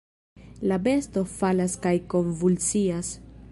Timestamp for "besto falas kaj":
0.87-1.93